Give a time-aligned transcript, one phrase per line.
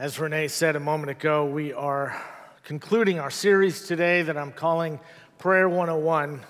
[0.00, 2.18] As Renee said a moment ago, we are
[2.64, 4.98] concluding our series today that I'm calling
[5.36, 6.40] Prayer 101.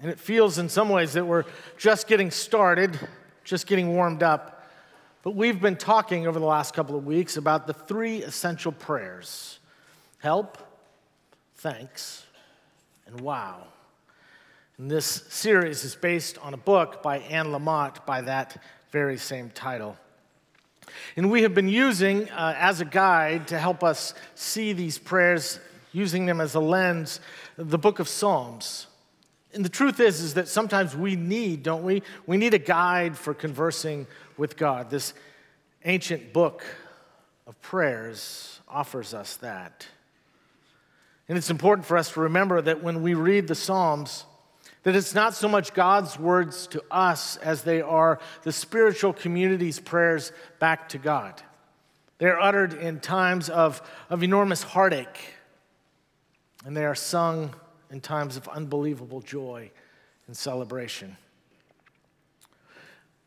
[0.00, 1.42] And it feels in some ways that we're
[1.76, 2.96] just getting started,
[3.42, 4.70] just getting warmed up.
[5.24, 9.58] But we've been talking over the last couple of weeks about the three essential prayers
[10.18, 10.56] help,
[11.56, 12.24] thanks,
[13.08, 13.64] and wow.
[14.78, 19.50] And this series is based on a book by Anne Lamott by that very same
[19.50, 19.96] title.
[21.16, 25.60] And we have been using uh, as a guide to help us see these prayers,
[25.92, 27.20] using them as a lens,
[27.56, 28.86] the book of Psalms.
[29.52, 32.02] And the truth is, is that sometimes we need, don't we?
[32.26, 34.90] We need a guide for conversing with God.
[34.90, 35.14] This
[35.84, 36.64] ancient book
[37.46, 39.86] of prayers offers us that.
[41.28, 44.24] And it's important for us to remember that when we read the Psalms,
[44.84, 49.80] that it's not so much God's words to us as they are the spiritual community's
[49.80, 50.30] prayers
[50.60, 51.42] back to God.
[52.18, 55.34] They're uttered in times of, of enormous heartache,
[56.64, 57.54] and they are sung
[57.90, 59.70] in times of unbelievable joy
[60.26, 61.16] and celebration.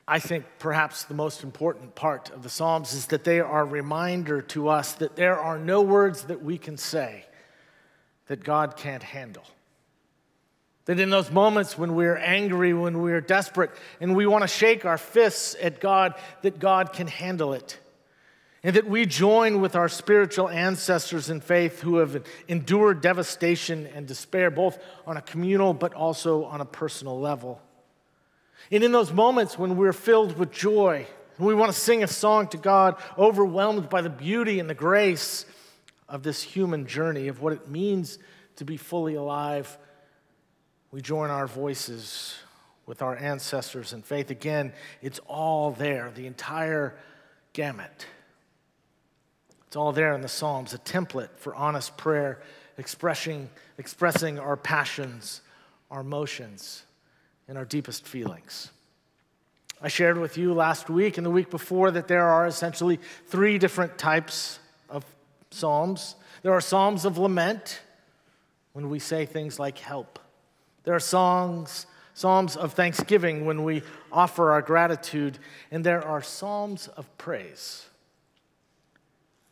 [0.07, 3.65] I think perhaps the most important part of the Psalms is that they are a
[3.65, 7.25] reminder to us that there are no words that we can say
[8.27, 9.43] that God can't handle.
[10.87, 14.85] That in those moments when we're angry, when we're desperate, and we want to shake
[14.85, 17.77] our fists at God, that God can handle it.
[18.63, 24.07] And that we join with our spiritual ancestors in faith who have endured devastation and
[24.07, 27.61] despair, both on a communal but also on a personal level.
[28.71, 31.05] And in those moments when we're filled with joy,
[31.37, 35.45] we want to sing a song to God, overwhelmed by the beauty and the grace
[36.07, 38.19] of this human journey, of what it means
[38.55, 39.77] to be fully alive
[40.91, 42.35] we join our voices
[42.85, 44.31] with our ancestors in faith.
[44.31, 46.95] Again, it's all there, the entire
[47.53, 48.05] gamut.
[49.67, 52.41] It's all there in the Psalms, a template for honest prayer,
[52.77, 55.41] expressing, expressing our passions,
[55.91, 56.83] our emotions,
[57.47, 58.71] and our deepest feelings.
[59.81, 63.57] I shared with you last week and the week before that there are essentially three
[63.57, 64.59] different types
[64.89, 65.05] of
[65.51, 66.15] Psalms.
[66.41, 67.81] There are Psalms of lament,
[68.77, 70.19] when we say things like help.
[70.87, 75.37] There are songs, psalms of thanksgiving when we offer our gratitude,
[75.69, 77.85] and there are psalms of praise.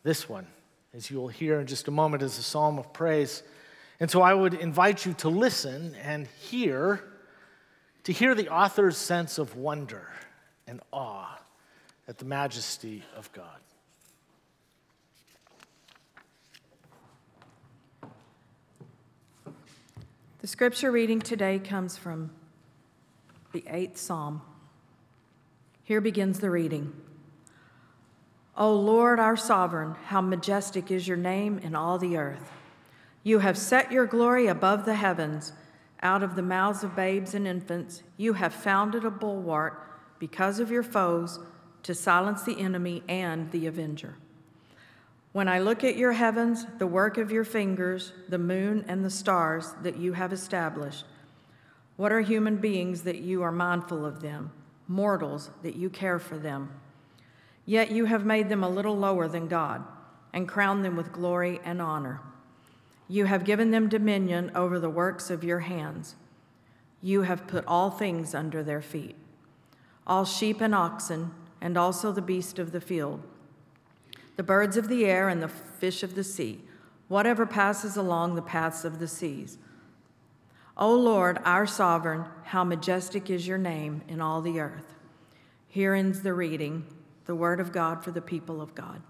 [0.04, 0.48] This one,
[0.94, 3.44] as you will hear in just a moment, is a psalm of praise.
[4.00, 7.04] And so I would invite you to listen and hear,
[8.06, 10.08] to hear the author's sense of wonder
[10.68, 11.38] and awe
[12.08, 13.60] at the majesty of God.
[20.46, 22.30] The scripture reading today comes from
[23.52, 24.44] the eighth psalm.
[25.84, 26.94] Here begins the reading.
[28.56, 32.52] O Lord, our sovereign, how majestic is your name in all the earth.
[33.24, 35.52] You have set your glory above the heavens.
[36.04, 40.70] Out of the mouths of babes and infants, you have founded a bulwark because of
[40.70, 41.40] your foes
[41.82, 44.16] to silence the enemy and the avenger.
[45.36, 49.10] When I look at your heavens, the work of your fingers, the moon and the
[49.10, 51.04] stars that you have established,
[51.98, 54.54] what are human beings that you are mindful of them,
[54.88, 56.72] mortals that you care for them?
[57.66, 59.84] Yet you have made them a little lower than God
[60.32, 62.22] and crowned them with glory and honor.
[63.10, 66.16] You have given them dominion over the works of your hands.
[67.02, 69.18] You have put all things under their feet
[70.08, 73.22] all sheep and oxen, and also the beast of the field
[74.36, 76.62] the birds of the air and the fish of the sea,
[77.08, 79.58] whatever passes along the paths of the seas.
[80.78, 84.94] O Lord, our sovereign, how majestic is your name in all the earth.
[85.70, 86.86] Here ends the reading,
[87.26, 89.02] the word of God for the people of God.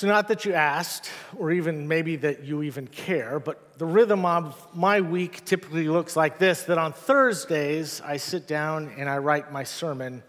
[0.00, 4.24] So, not that you asked, or even maybe that you even care, but the rhythm
[4.24, 9.18] of my week typically looks like this that on Thursdays, I sit down and I
[9.18, 10.22] write my sermon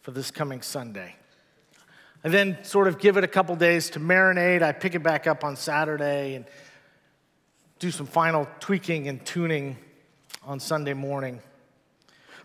[0.00, 1.14] for this coming Sunday.
[2.24, 4.62] I then sort of give it a couple days to marinate.
[4.62, 6.44] I pick it back up on Saturday and
[7.78, 9.76] do some final tweaking and tuning
[10.42, 11.38] on Sunday morning.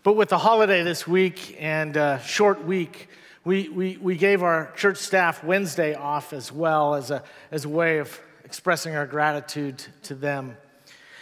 [0.04, 3.08] But with the holiday this week and a short week,
[3.44, 7.68] we, we, we gave our church staff Wednesday off as well as a, as a
[7.68, 10.56] way of expressing our gratitude to them.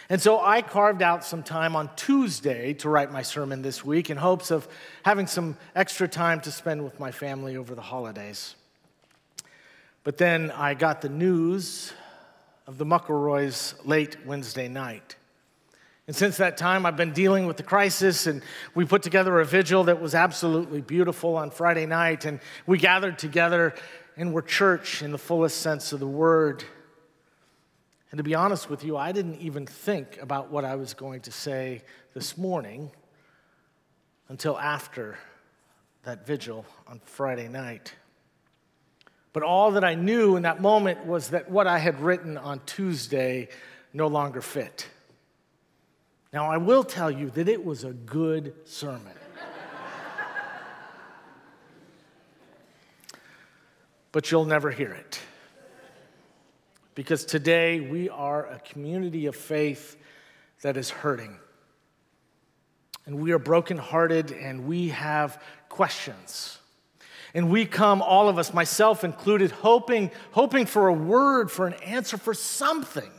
[0.09, 4.09] And so I carved out some time on Tuesday to write my sermon this week
[4.09, 4.67] in hopes of
[5.03, 8.55] having some extra time to spend with my family over the holidays.
[10.03, 11.93] But then I got the news
[12.65, 15.15] of the McElroys late Wednesday night.
[16.09, 18.41] And since that time, I've been dealing with the crisis, and
[18.73, 22.25] we put together a vigil that was absolutely beautiful on Friday night.
[22.25, 23.75] And we gathered together
[24.17, 26.63] and were church in the fullest sense of the word.
[28.09, 31.21] And to be honest with you, I didn't even think about what I was going
[31.21, 31.83] to say
[32.15, 32.89] this morning
[34.29, 35.15] until after
[36.05, 37.93] that vigil on Friday night.
[39.31, 42.61] But all that I knew in that moment was that what I had written on
[42.65, 43.49] Tuesday
[43.93, 44.87] no longer fit.
[46.31, 49.13] Now, I will tell you that it was a good sermon.
[54.11, 55.19] but you'll never hear it.
[56.95, 59.97] Because today we are a community of faith
[60.61, 61.37] that is hurting.
[63.05, 66.59] And we are brokenhearted and we have questions.
[67.33, 71.73] And we come, all of us, myself included, hoping, hoping for a word, for an
[71.75, 73.11] answer, for something.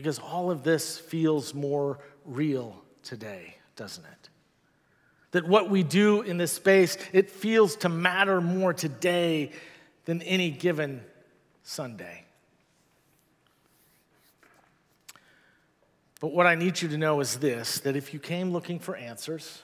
[0.00, 4.30] Because all of this feels more real today, doesn't it?
[5.32, 9.52] That what we do in this space, it feels to matter more today
[10.06, 11.02] than any given
[11.64, 12.24] Sunday.
[16.18, 18.96] But what I need you to know is this that if you came looking for
[18.96, 19.60] answers,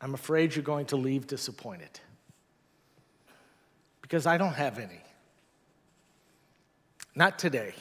[0.00, 2.00] I'm afraid you're going to leave disappointed.
[4.02, 5.00] Because I don't have any.
[7.14, 7.72] Not today.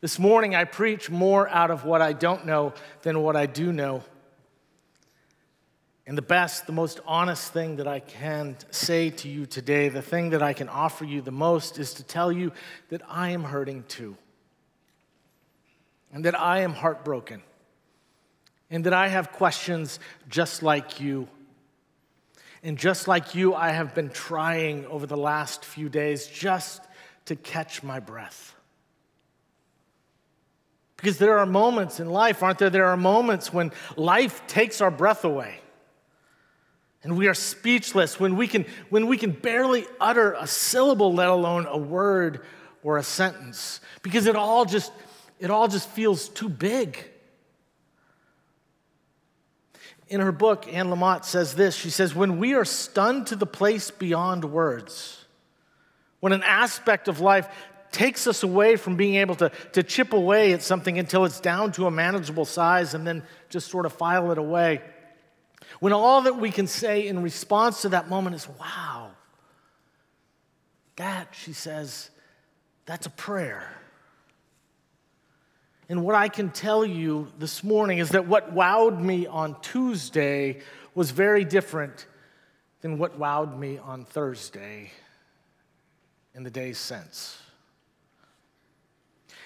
[0.00, 2.72] This morning, I preach more out of what I don't know
[3.02, 4.04] than what I do know.
[6.06, 10.00] And the best, the most honest thing that I can say to you today, the
[10.00, 12.52] thing that I can offer you the most, is to tell you
[12.90, 14.16] that I am hurting too.
[16.12, 17.42] And that I am heartbroken.
[18.70, 19.98] And that I have questions
[20.28, 21.26] just like you.
[22.62, 26.82] And just like you, I have been trying over the last few days just
[27.24, 28.54] to catch my breath.
[30.98, 32.70] Because there are moments in life, aren't there?
[32.70, 35.60] There are moments when life takes our breath away.
[37.04, 41.28] And we are speechless when we can, when we can barely utter a syllable, let
[41.28, 42.44] alone a word
[42.82, 43.80] or a sentence.
[44.02, 44.92] Because it all just,
[45.38, 46.98] it all just feels too big.
[50.08, 53.46] In her book, Anne Lamott says this She says, When we are stunned to the
[53.46, 55.24] place beyond words,
[56.18, 57.48] when an aspect of life
[57.90, 61.72] takes us away from being able to, to chip away at something until it's down
[61.72, 64.80] to a manageable size and then just sort of file it away.
[65.80, 69.10] When all that we can say in response to that moment is, wow,
[70.96, 72.10] that, she says,
[72.86, 73.70] that's a prayer.
[75.88, 80.60] And what I can tell you this morning is that what wowed me on Tuesday
[80.94, 82.06] was very different
[82.80, 84.90] than what wowed me on Thursday
[86.34, 87.38] in the days since.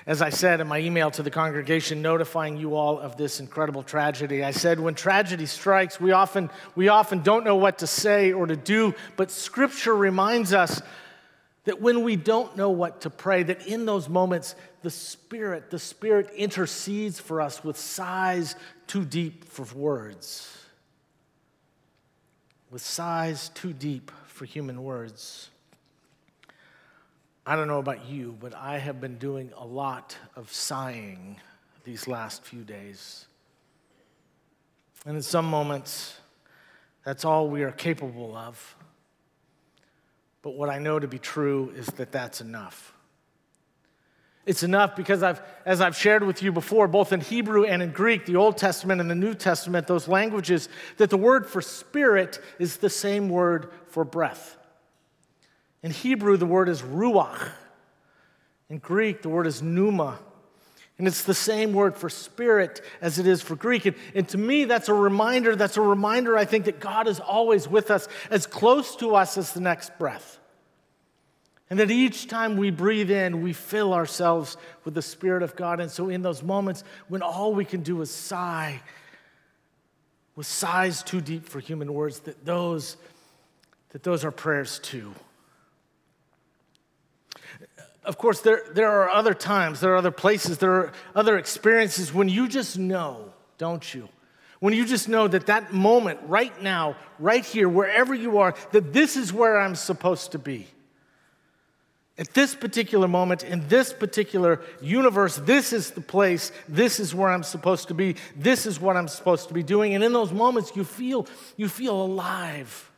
[0.05, 3.85] As I said in my email to the congregation notifying you all of this incredible
[3.85, 8.33] tragedy, I said, when tragedy strikes, we often, we often don't know what to say
[8.33, 10.83] or to do, but Scripture reminds us
[11.65, 15.79] that when we don't know what to pray, that in those moments, the Spirit, the
[15.79, 18.57] Spirit intercedes for us with sighs
[18.89, 20.59] too deep for words.
[22.73, 25.51] With sighs too deep for human words.
[27.45, 31.41] I don't know about you, but I have been doing a lot of sighing
[31.85, 33.27] these last few days.
[35.05, 36.17] And in some moments,
[37.05, 38.77] that's all we are capable of.
[40.43, 42.95] But what I know to be true is that that's enough.
[44.47, 47.91] It's enough because I've, as I've shared with you before, both in Hebrew and in
[47.91, 52.41] Greek, the Old Testament and the New Testament, those languages, that the word for spirit
[52.59, 54.57] is the same word for breath.
[55.83, 57.51] In Hebrew, the word is ruach.
[58.69, 60.19] In Greek, the word is pneuma.
[60.99, 63.87] And it's the same word for spirit as it is for Greek.
[63.87, 65.57] And, and, to me, that's a reminder.
[65.57, 69.37] That's a reminder, I think, that God is always with us, as close to us
[69.37, 70.39] as the next breath.
[71.71, 75.81] And that each time we breathe in, we fill ourselves with the Spirit of God.
[75.81, 78.81] And so, in those moments when all we can do is sigh,
[80.37, 82.97] with sighs too deep for human words, that those,
[83.91, 85.15] that those are prayers too.
[88.05, 92.13] Of course, there, there are other times, there are other places, there are other experiences
[92.13, 94.09] when you just know, don't you?
[94.59, 98.93] When you just know that that moment, right now, right here, wherever you are, that
[98.93, 100.67] this is where I'm supposed to be.
[102.19, 107.31] At this particular moment, in this particular universe, this is the place, this is where
[107.31, 109.95] I'm supposed to be, this is what I'm supposed to be doing.
[109.95, 112.91] And in those moments, you feel, you feel alive.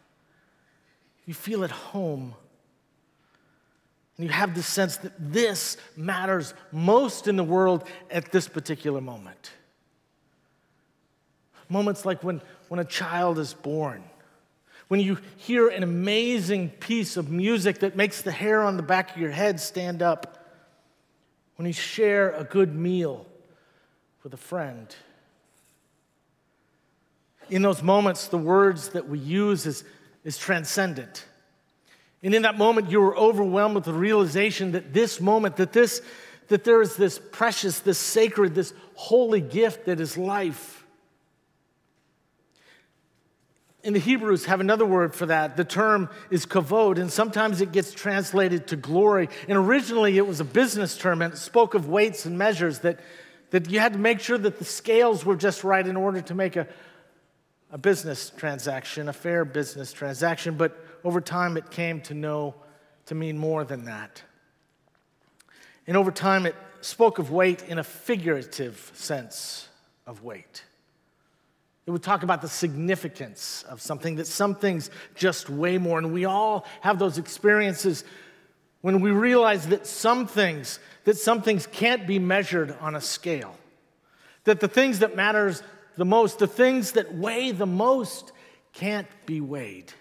[1.26, 2.34] You feel at home.
[4.16, 9.00] And you have the sense that this matters most in the world at this particular
[9.00, 9.52] moment.
[11.68, 14.04] Moments like when, when a child is born,
[14.88, 19.12] when you hear an amazing piece of music that makes the hair on the back
[19.12, 20.44] of your head stand up,
[21.56, 23.26] when you share a good meal
[24.22, 24.94] with a friend.
[27.50, 29.84] In those moments, the words that we use is,
[30.24, 31.24] is transcendent.
[32.24, 36.02] And in that moment, you were overwhelmed with the realization that this moment, that this,
[36.48, 40.84] that there is this precious, this sacred, this holy gift that is life
[43.84, 45.58] in the Hebrews have another word for that.
[45.58, 49.28] The term is kavod, and sometimes it gets translated to glory.
[49.46, 52.98] And originally it was a business term, and it spoke of weights and measures that,
[53.50, 56.34] that you had to make sure that the scales were just right in order to
[56.34, 56.66] make a,
[57.74, 60.56] a business transaction, a fair business transaction.
[60.56, 62.54] But over time it came to know
[63.06, 64.22] to mean more than that.
[65.88, 69.68] And over time it spoke of weight in a figurative sense
[70.06, 70.62] of weight.
[71.84, 75.98] It would talk about the significance of something, that some things just weigh more.
[75.98, 78.04] And we all have those experiences
[78.82, 83.56] when we realize that some things, that some things can't be measured on a scale.
[84.44, 85.62] That the things that matters
[85.96, 88.32] the most, the things that weigh the most,
[88.72, 89.92] can't be weighed.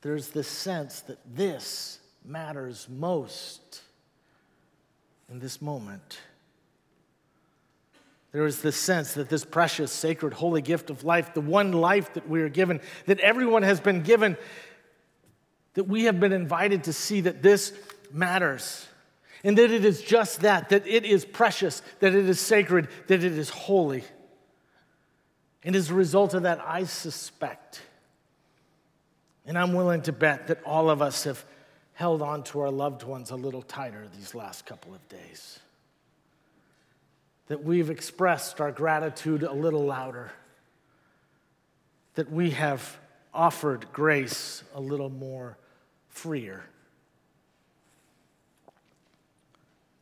[0.00, 3.82] There's this sense that this matters most
[5.30, 6.18] in this moment.
[8.32, 12.14] There is this sense that this precious, sacred, holy gift of life, the one life
[12.14, 14.36] that we are given, that everyone has been given,
[15.74, 17.72] that we have been invited to see that this
[18.12, 18.88] matters.
[19.44, 23.22] And that it is just that, that it is precious, that it is sacred, that
[23.22, 24.02] it is holy.
[25.62, 27.82] And as a result of that, I suspect,
[29.46, 31.44] and I'm willing to bet that all of us have
[31.92, 35.60] held on to our loved ones a little tighter these last couple of days
[37.48, 40.32] that we've expressed our gratitude a little louder,
[42.14, 42.98] that we have
[43.32, 45.58] offered grace a little more
[46.08, 46.64] freer.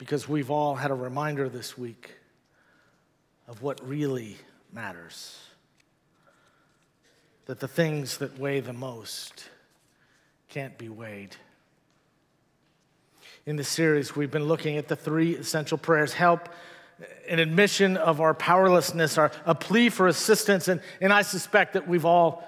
[0.03, 2.11] Because we've all had a reminder this week
[3.47, 4.37] of what really
[4.73, 5.39] matters.
[7.47, 9.49] That the things that weigh the most
[10.49, 11.37] can't be weighed.
[13.47, 16.49] In this series, we've been looking at the three essential prayers help
[17.29, 20.67] an admission of our powerlessness, our, a plea for assistance.
[20.67, 22.45] And, and I suspect that we've all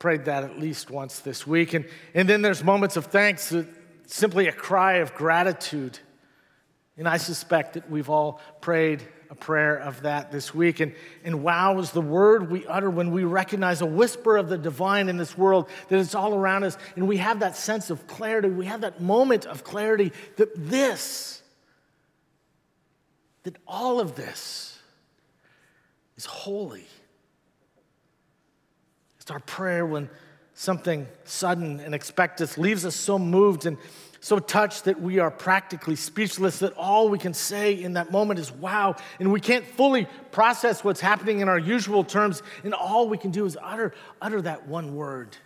[0.00, 1.74] prayed that at least once this week.
[1.74, 3.62] And, and then there's moments of thanks, uh,
[4.08, 6.00] simply a cry of gratitude.
[6.96, 10.78] And I suspect that we've all prayed a prayer of that this week.
[10.78, 14.58] And, and wow is the word we utter when we recognize a whisper of the
[14.58, 16.78] divine in this world, that it's all around us.
[16.94, 18.48] And we have that sense of clarity.
[18.48, 21.42] We have that moment of clarity that this
[23.44, 24.78] that all of this
[26.16, 26.86] is holy.
[29.20, 30.08] It's our prayer when
[30.54, 33.76] something sudden and unexpected leaves us so moved and
[34.24, 38.40] so touched that we are practically speechless, that all we can say in that moment
[38.40, 43.06] is wow, and we can't fully process what's happening in our usual terms, and all
[43.06, 45.36] we can do is utter, utter that one word.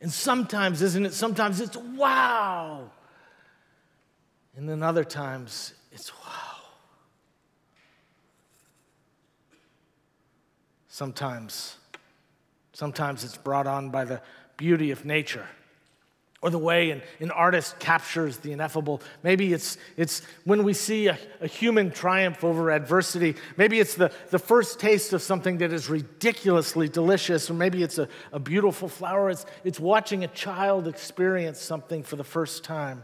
[0.00, 1.14] And sometimes, isn't it?
[1.14, 2.92] Sometimes it's wow.
[4.54, 6.62] And then other times it's wow.
[10.86, 11.76] Sometimes,
[12.72, 14.22] sometimes it's brought on by the
[14.56, 15.48] beauty of nature
[16.46, 19.02] or the way an, an artist captures the ineffable.
[19.24, 23.34] Maybe it's, it's when we see a, a, human triumph over adversity.
[23.56, 27.98] Maybe it's the, the first taste of something that is ridiculously delicious, or maybe it's
[27.98, 29.28] a, a beautiful flower.
[29.28, 33.02] It's, it's watching a child experience something for the first time.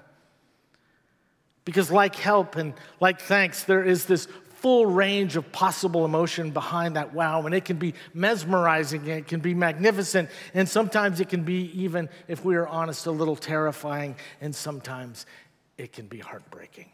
[1.65, 4.29] Because, like help and like thanks, there is this
[4.63, 9.41] full range of possible emotion behind that wow, and it can be mesmerizing, it can
[9.41, 14.17] be magnificent, and sometimes it can be even, if we are honest, a little terrifying,
[14.41, 15.27] and sometimes
[15.77, 16.89] it can be heartbreaking.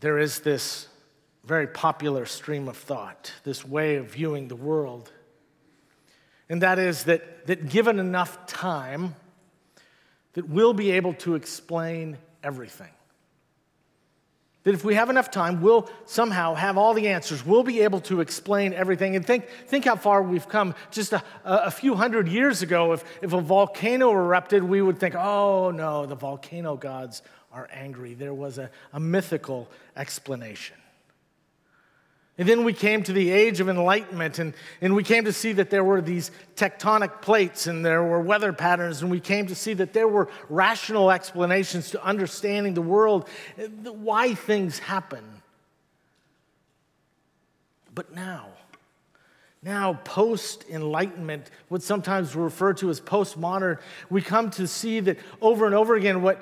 [0.00, 0.88] There is this
[1.44, 5.12] very popular stream of thought, this way of viewing the world
[6.48, 9.14] and that is that, that given enough time,
[10.34, 12.90] that we'll be able to explain everything.
[14.64, 17.44] That if we have enough time, we'll somehow have all the answers.
[17.44, 19.14] We'll be able to explain everything.
[19.14, 20.74] And think, think how far we've come.
[20.90, 25.14] Just a, a few hundred years ago, if, if a volcano erupted, we would think,
[25.14, 27.20] oh no, the volcano gods
[27.52, 28.14] are angry.
[28.14, 30.76] There was a, a mythical explanation.
[32.36, 35.52] And then we came to the age of enlightenment, and, and we came to see
[35.52, 39.54] that there were these tectonic plates and there were weather patterns, and we came to
[39.54, 43.28] see that there were rational explanations to understanding the world,
[43.84, 45.24] why things happen.
[47.94, 48.48] But now,
[49.62, 53.78] now, post enlightenment, what sometimes we refer to as postmodern,
[54.10, 56.38] we come to see that over and over again what,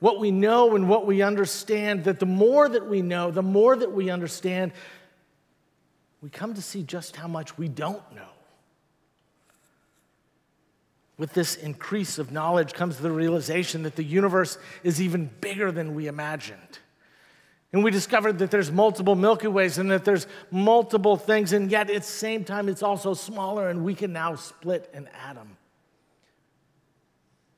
[0.00, 3.76] what we know and what we understand, that the more that we know, the more
[3.76, 4.72] that we understand,
[6.26, 8.26] we come to see just how much we don't know.
[11.16, 15.94] With this increase of knowledge comes the realization that the universe is even bigger than
[15.94, 16.80] we imagined.
[17.72, 21.90] And we discovered that there's multiple Milky Ways and that there's multiple things, and yet
[21.90, 25.56] at the same time, it's also smaller, and we can now split an atom.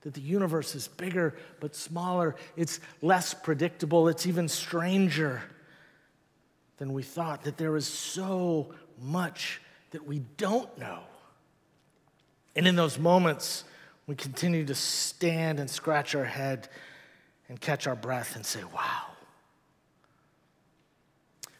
[0.02, 5.40] That the universe is bigger but smaller, it's less predictable, it's even stranger
[6.78, 11.00] than we thought, that there is so much that we don't know.
[12.56, 13.64] And in those moments,
[14.06, 16.68] we continue to stand and scratch our head
[17.48, 19.02] and catch our breath and say, wow.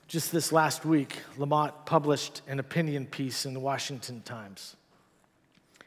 [0.06, 4.74] Just this last week, Lamott published an opinion piece in the Washington Times.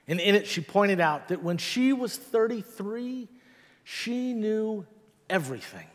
[0.08, 3.28] And in it, she pointed out that when she was 33,
[3.84, 4.86] she knew
[5.30, 5.88] everything.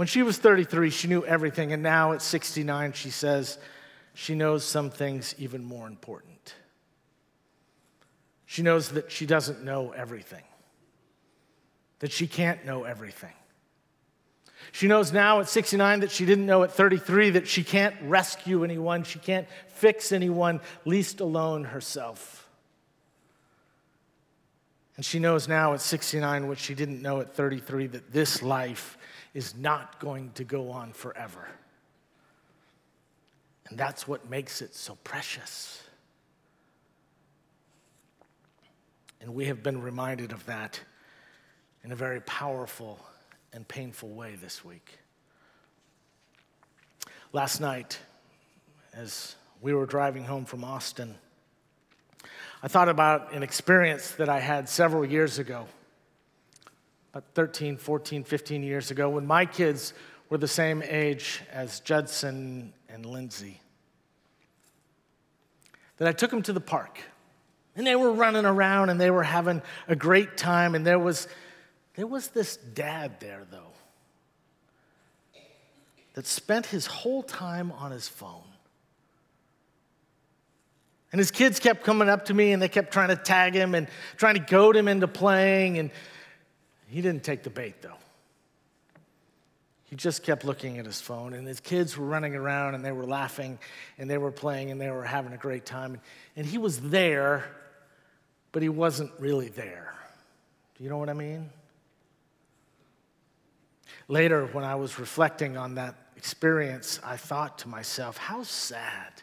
[0.00, 3.58] When she was 33, she knew everything, and now at 69, she says
[4.14, 6.54] she knows some things even more important.
[8.46, 10.44] She knows that she doesn't know everything,
[11.98, 13.34] that she can't know everything.
[14.72, 18.64] She knows now at 69 that she didn't know at 33 that she can't rescue
[18.64, 22.48] anyone, she can't fix anyone, least alone herself.
[24.96, 28.96] And she knows now at 69 what she didn't know at 33 that this life
[29.34, 31.46] is not going to go on forever.
[33.68, 35.82] And that's what makes it so precious.
[39.20, 40.80] And we have been reminded of that
[41.84, 42.98] in a very powerful
[43.52, 44.98] and painful way this week.
[47.32, 47.98] Last night,
[48.92, 51.14] as we were driving home from Austin,
[52.62, 55.66] I thought about an experience that I had several years ago
[57.12, 59.92] about 13, 14, 15 years ago when my kids
[60.28, 63.60] were the same age as Judson and Lindsay.
[65.96, 67.00] That I took them to the park.
[67.76, 70.74] And they were running around and they were having a great time.
[70.74, 71.28] And there was,
[71.94, 73.72] there was this dad there, though,
[76.14, 78.42] that spent his whole time on his phone.
[81.12, 83.74] And his kids kept coming up to me and they kept trying to tag him
[83.74, 85.78] and trying to goad him into playing.
[85.78, 85.90] And
[86.90, 87.98] he didn't take the bait, though.
[89.84, 92.92] He just kept looking at his phone, and his kids were running around and they
[92.92, 93.58] were laughing
[93.98, 96.00] and they were playing and they were having a great time.
[96.36, 97.44] And he was there,
[98.52, 99.92] but he wasn't really there.
[100.78, 101.50] Do you know what I mean?
[104.06, 109.22] Later, when I was reflecting on that experience, I thought to myself, how sad.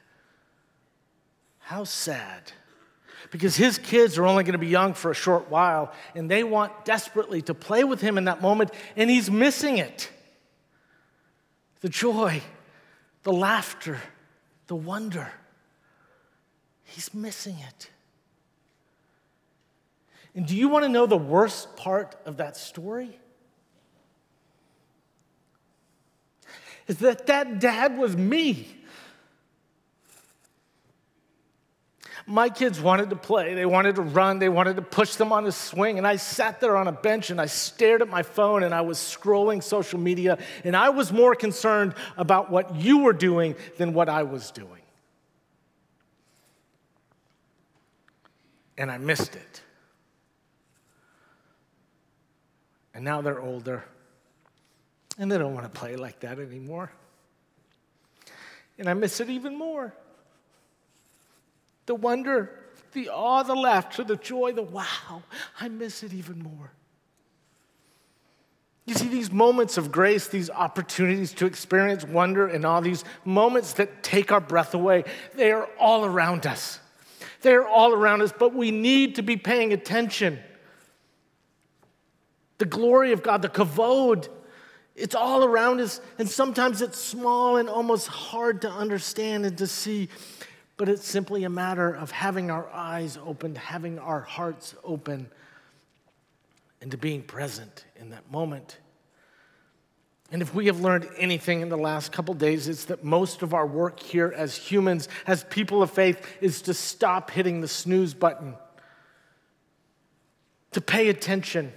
[1.60, 2.52] How sad
[3.32, 6.44] because his kids are only going to be young for a short while, and they
[6.44, 10.10] want desperately to play with him in that moment, and he's missing it.
[11.82, 12.42] The joy,
[13.24, 14.00] the laughter,
[14.68, 15.32] the wonder.
[16.84, 17.90] He's missing it.
[20.36, 23.20] And do you want to know the worst part of that story?
[26.88, 28.77] Is that that dad was me.
[32.30, 35.46] My kids wanted to play, they wanted to run, they wanted to push them on
[35.46, 35.98] a swing.
[35.98, 38.82] And I sat there on a bench and I stared at my phone and I
[38.82, 40.38] was scrolling social media.
[40.66, 44.82] And I was more concerned about what you were doing than what I was doing.
[48.78, 49.62] And I missed it.
[52.94, 53.86] And now they're older
[55.18, 56.92] and they don't want to play like that anymore.
[58.78, 59.94] And I miss it even more
[61.88, 62.52] the wonder,
[62.94, 65.24] the awe, the laughter, the joy, the wow.
[65.60, 66.72] I miss it even more.
[68.86, 73.74] You see, these moments of grace, these opportunities to experience wonder and all these moments
[73.74, 75.04] that take our breath away,
[75.36, 76.80] they are all around us.
[77.42, 80.40] They are all around us, but we need to be paying attention.
[82.60, 84.30] The glory of God, the kavod,
[84.96, 89.68] it's all around us, and sometimes it's small and almost hard to understand and to
[89.68, 90.10] see
[90.78, 95.28] but it's simply a matter of having our eyes opened, having our hearts open,
[96.82, 98.78] and to being present in that moment.
[100.32, 103.54] And if we have learned anything in the last couple days, it's that most of
[103.54, 108.14] our work here as humans, as people of faith, is to stop hitting the snooze
[108.14, 108.56] button,
[110.74, 111.72] to pay attention.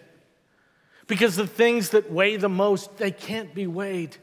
[1.06, 4.16] Because the things that weigh the most, they can't be weighed.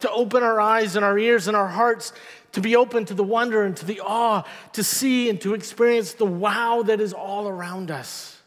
[0.00, 2.12] To open our eyes and our ears and our hearts,
[2.52, 6.12] to be open to the wonder and to the awe, to see and to experience
[6.14, 8.40] the wow that is all around us.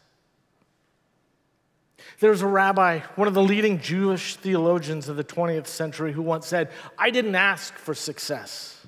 [2.20, 6.46] There's a rabbi, one of the leading Jewish theologians of the 20th century, who once
[6.46, 8.86] said, I didn't ask for success,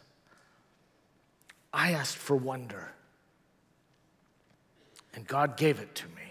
[1.72, 2.92] I asked for wonder.
[5.14, 6.21] And God gave it to me.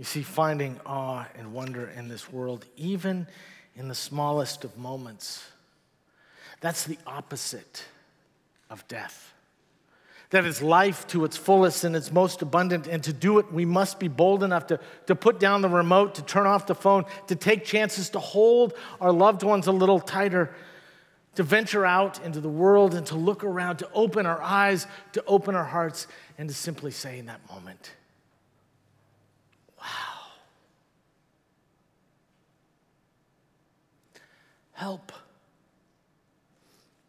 [0.00, 3.28] You see, finding awe and wonder in this world, even
[3.76, 5.46] in the smallest of moments,
[6.60, 7.84] that's the opposite
[8.68, 9.34] of death
[10.30, 12.86] that is life to its fullest and its most abundant.
[12.86, 16.14] And to do it, we must be bold enough to, to put down the remote,
[16.14, 20.00] to turn off the phone, to take chances, to hold our loved ones a little
[20.00, 20.54] tighter,
[21.34, 25.24] to venture out into the world and to look around, to open our eyes, to
[25.26, 26.06] open our hearts,
[26.38, 27.90] and to simply say in that moment,
[34.80, 35.12] Help.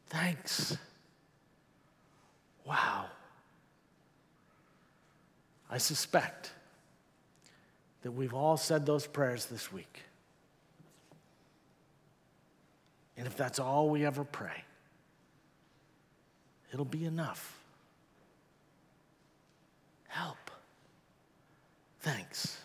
[0.08, 0.76] Thanks.
[2.66, 3.06] Wow.
[5.70, 6.52] I suspect
[8.02, 10.02] that we've all said those prayers this week.
[13.16, 14.66] And if that's all we ever pray,
[16.74, 17.58] it'll be enough.
[20.10, 20.52] Help.
[22.02, 22.61] Thanks.